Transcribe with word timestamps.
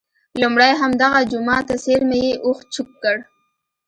لومړی 0.41 0.71
همدغه 0.81 1.19
جوما 1.31 1.57
ته 1.67 1.75
څېرمه 1.83 2.17
یې 2.25 2.33
اوښ 2.45 2.59
چوک 2.73 2.89
کړ. 3.03 3.17